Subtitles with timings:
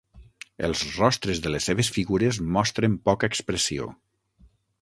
[0.67, 3.93] Els rostres de les seves figures mostren poca expressió.